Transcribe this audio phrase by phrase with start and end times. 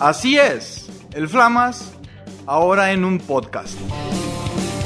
[0.00, 1.92] Así es, el Flamas,
[2.46, 3.76] ahora en un podcast.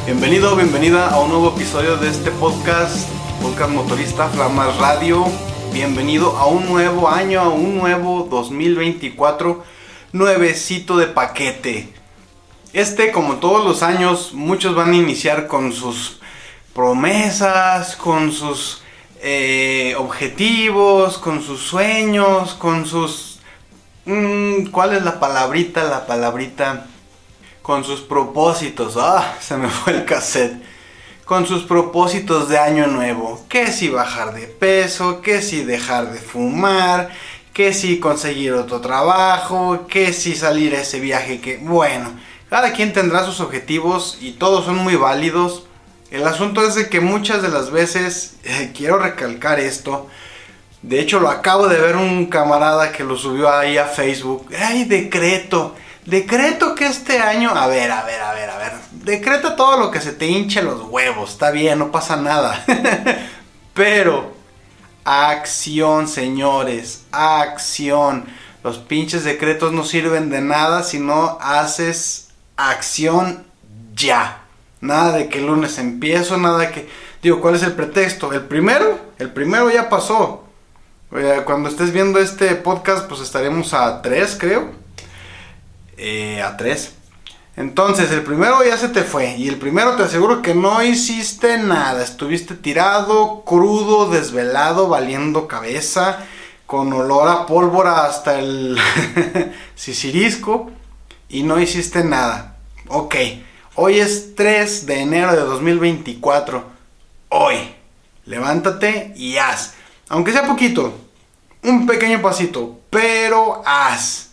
[0.07, 3.11] Bienvenido, bienvenida a un nuevo episodio de este podcast,
[3.43, 5.27] podcast motorista Flamas Radio.
[5.75, 9.63] Bienvenido a un nuevo año, a un nuevo 2024,
[10.13, 11.93] nuevecito de paquete.
[12.73, 16.21] Este, como todos los años, muchos van a iniciar con sus
[16.75, 18.83] promesas, con sus
[19.21, 23.32] eh, objetivos, con sus sueños, con sus...
[24.05, 25.85] Mm, ¿Cuál es la palabrita?
[25.85, 26.87] La palabrita...
[27.63, 28.97] Con sus propósitos.
[28.97, 30.61] Ah, se me fue el cassette.
[31.25, 33.45] Con sus propósitos de año nuevo.
[33.49, 37.11] Que si bajar de peso, que si dejar de fumar,
[37.53, 41.59] que si conseguir otro trabajo, que si salir a ese viaje que...
[41.59, 42.11] Bueno,
[42.51, 45.65] cada quien tendrá sus objetivos y todos son muy válidos.
[46.11, 50.09] El asunto es de que muchas de las veces, eh, quiero recalcar esto,
[50.83, 54.85] de hecho lo acabo de ver un camarada que lo subió ahí a Facebook, ¡ay,
[54.85, 55.75] decreto!
[56.05, 59.91] Decreto que este año, a ver, a ver, a ver, a ver, decreta todo lo
[59.93, 62.65] que se te hinche los huevos, está bien, no pasa nada.
[63.75, 64.33] Pero,
[65.05, 68.25] acción, señores, acción.
[68.65, 73.45] Los pinches decretos no sirven de nada si no haces acción
[73.95, 74.43] ya.
[74.81, 76.89] Nada de que el lunes empiezo, nada de que...
[77.23, 78.33] Digo, ¿cuál es el pretexto?
[78.33, 80.42] El primero, el primero ya pasó.
[81.45, 84.71] Cuando estés viendo este podcast, pues estaremos a 3, creo.
[85.99, 86.95] Eh, a 3.
[87.57, 89.37] Entonces, el primero ya se te fue.
[89.37, 92.03] Y el primero te aseguro que no hiciste nada.
[92.03, 96.21] Estuviste tirado, crudo, desvelado, valiendo cabeza,
[96.65, 98.79] con olor a pólvora hasta el
[99.75, 100.71] sisirisco.
[101.29, 102.57] Y no hiciste nada.
[102.89, 103.17] Ok.
[103.75, 106.65] Hoy es 3 de enero de 2024.
[107.29, 107.75] Hoy.
[108.25, 109.75] Levántate y haz.
[110.13, 110.93] Aunque sea poquito.
[111.63, 112.79] Un pequeño pasito.
[112.91, 114.33] Pero haz.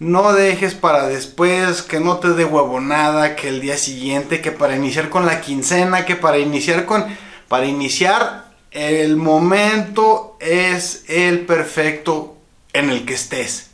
[0.00, 4.50] No dejes para después, que no te dé huevo nada, que el día siguiente, que
[4.50, 7.06] para iniciar con la quincena, que para iniciar con...
[7.46, 12.36] Para iniciar, el momento es el perfecto
[12.72, 13.70] en el que estés.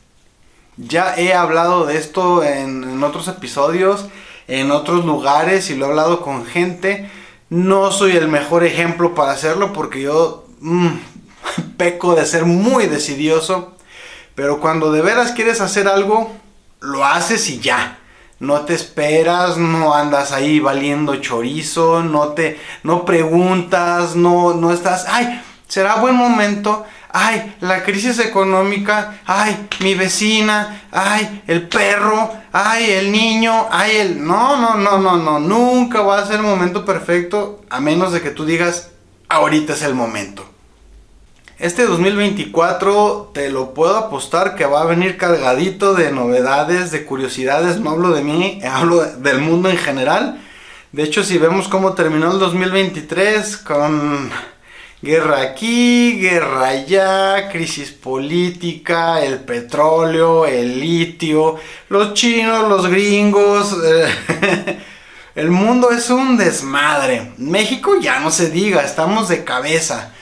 [0.76, 4.06] Ya he hablado de esto en, otros episodios
[4.48, 7.10] en otros lugares y lo he hablado con gente.
[7.48, 10.88] No soy el mejor ejemplo para hacerlo porque yo mm,
[11.76, 13.74] peco de ser muy decidioso.
[14.34, 16.32] Pero cuando de veras quieres hacer algo,
[16.80, 17.98] lo haces y ya.
[18.40, 25.06] No te esperas, no andas ahí valiendo chorizo, no te no preguntas, no no estás,
[25.08, 32.90] ay, será buen momento ay, la crisis económica, ay, mi vecina, ay, el perro, ay,
[32.90, 34.26] el niño, ay, el...
[34.26, 38.20] No, no, no, no, no, nunca va a ser el momento perfecto a menos de
[38.20, 38.90] que tú digas,
[39.28, 40.48] ahorita es el momento.
[41.58, 47.80] Este 2024 te lo puedo apostar que va a venir cargadito de novedades, de curiosidades,
[47.80, 50.40] no hablo de mí, hablo del mundo en general.
[50.92, 54.30] De hecho, si vemos cómo terminó el 2023 con
[55.02, 61.56] Guerra aquí, guerra allá, crisis política, el petróleo, el litio,
[61.88, 63.76] los chinos, los gringos.
[65.34, 67.30] El mundo es un desmadre.
[67.36, 70.12] México ya no se diga, estamos de cabeza.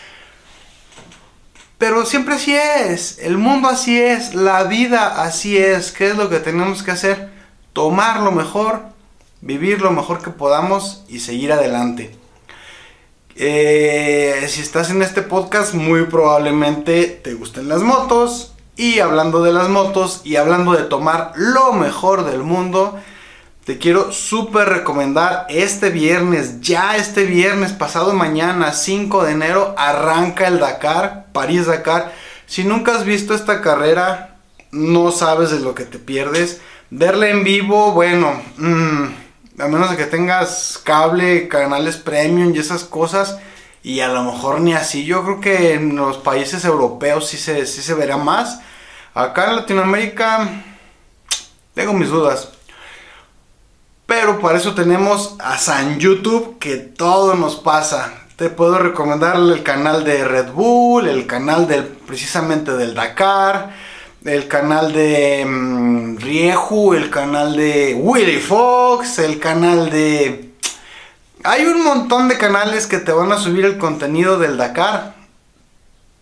[1.78, 5.92] Pero siempre así es, el mundo así es, la vida así es.
[5.92, 7.28] ¿Qué es lo que tenemos que hacer?
[7.74, 8.82] Tomar lo mejor,
[9.42, 12.16] vivir lo mejor que podamos y seguir adelante.
[13.36, 18.52] Eh, si estás en este podcast, muy probablemente te gusten las motos.
[18.78, 22.98] Y hablando de las motos y hablando de tomar lo mejor del mundo,
[23.66, 30.46] te quiero súper recomendar este viernes, ya este viernes pasado mañana, 5 de enero, arranca
[30.46, 32.12] el Dakar, París Dakar.
[32.46, 34.36] Si nunca has visto esta carrera,
[34.70, 36.60] no sabes de lo que te pierdes.
[36.90, 39.06] Verla en vivo, bueno, mmm,
[39.58, 43.36] a menos de que tengas cable, canales premium y esas cosas.
[43.82, 45.04] Y a lo mejor ni así.
[45.04, 48.60] Yo creo que en los países europeos sí se, sí se verá más.
[49.12, 50.62] Acá en Latinoamérica
[51.74, 52.55] tengo mis dudas.
[54.06, 58.12] Pero para eso tenemos a San YouTube que todo nos pasa.
[58.36, 63.74] Te puedo recomendar el canal de Red Bull, el canal del precisamente del Dakar
[64.26, 70.52] el canal de mm, Rieju, el canal de Willy Fox, el canal de...
[71.44, 75.14] Hay un montón de canales que te van a subir el contenido del Dakar.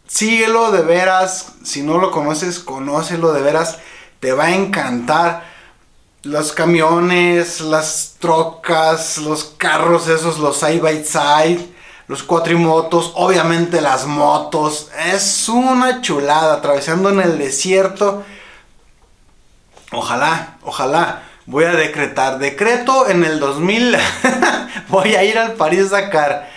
[0.06, 3.78] Síguelo de veras, si no lo conoces, conócelo de veras,
[4.20, 5.53] te va a encantar.
[6.24, 11.74] Los camiones, las trocas, los carros esos, los side by side
[12.06, 14.90] los cuatrimotos, obviamente las motos.
[15.06, 18.24] Es una chulada, atravesando en el desierto.
[19.92, 21.22] Ojalá, ojalá.
[21.46, 22.38] Voy a decretar.
[22.38, 23.96] Decreto en el 2000.
[24.88, 26.50] voy a ir al París Dakar.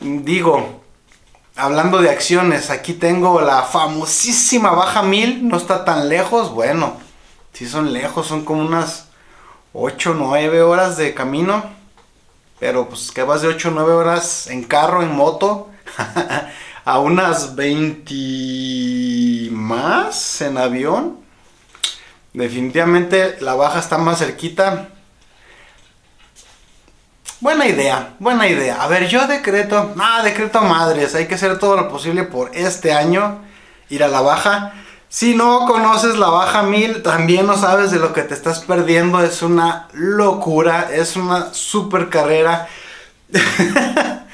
[0.00, 0.82] Digo,
[1.56, 5.48] hablando de acciones, aquí tengo la famosísima Baja 1000.
[5.48, 6.50] No está tan lejos.
[6.50, 6.96] Bueno,
[7.62, 9.06] si son lejos, son como unas
[9.72, 11.62] 8 9 horas de camino.
[12.58, 15.70] Pero pues que vas de 8 9 horas en carro, en moto.
[16.84, 21.18] a unas 20 más en avión.
[22.32, 24.88] Definitivamente la baja está más cerquita.
[27.38, 28.82] Buena idea, buena idea.
[28.82, 32.92] A ver, yo decreto, ah, decreto madres, hay que hacer todo lo posible por este
[32.92, 33.40] año
[33.88, 34.72] ir a la baja.
[35.12, 39.22] Si no conoces la baja 1000, también no sabes de lo que te estás perdiendo.
[39.22, 42.66] Es una locura, es una super carrera.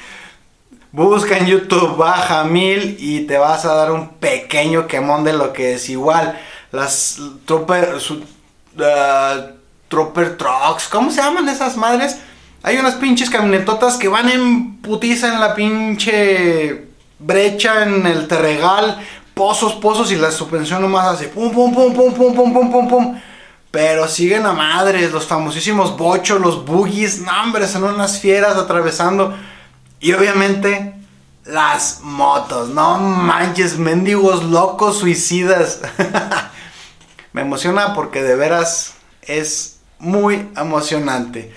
[0.93, 5.51] Busca en YouTube baja 1000 y te vas a dar un pequeño quemón de lo
[5.51, 6.39] que es igual.
[6.71, 9.51] Las Trooper, su, uh,
[9.89, 12.19] Trooper Trucks, ¿cómo se llaman esas madres?
[12.63, 16.87] Hay unas pinches camionetotas que van en putiza en la pinche
[17.19, 18.97] brecha en el terregal,
[19.39, 22.87] pozos, pozos y la suspensión nomás hace pum, pum, pum, pum, pum, pum, pum, pum,
[22.89, 23.21] pum.
[23.71, 29.33] Pero siguen a madres, los famosísimos bochos, los boogies, no hombre, son unas fieras atravesando.
[30.01, 30.93] Y obviamente
[31.45, 35.79] las motos, no manches, mendigos locos, suicidas.
[37.31, 41.53] Me emociona porque de veras es muy emocionante.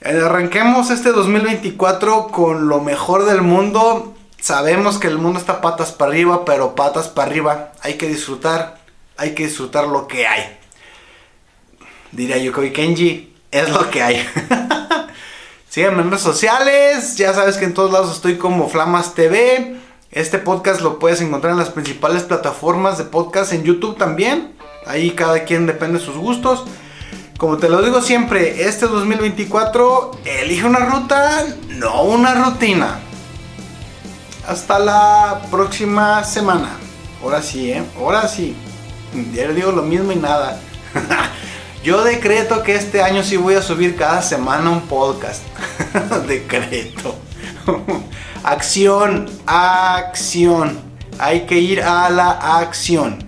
[0.00, 4.13] Eh, arranquemos este 2024 con lo mejor del mundo.
[4.44, 7.72] Sabemos que el mundo está patas para arriba, pero patas para arriba.
[7.80, 8.76] Hay que disfrutar,
[9.16, 10.58] hay que disfrutar lo que hay.
[12.12, 14.28] Diría Yukoi Kenji, es lo que hay.
[15.70, 19.76] Síganme en redes sociales, ya sabes que en todos lados estoy como Flamas TV.
[20.10, 24.54] Este podcast lo puedes encontrar en las principales plataformas de podcast, en YouTube también.
[24.86, 26.64] Ahí cada quien depende de sus gustos.
[27.38, 33.03] Como te lo digo siempre, este 2024 elige una ruta, no una rutina.
[34.46, 36.76] Hasta la próxima semana.
[37.22, 37.82] Ahora sí, ¿eh?
[37.98, 38.54] Ahora sí.
[39.32, 40.58] Ya digo lo mismo y nada.
[41.84, 45.42] Yo decreto que este año sí voy a subir cada semana un podcast.
[46.28, 47.16] decreto.
[48.44, 50.78] acción, acción.
[51.18, 53.23] Hay que ir a la acción.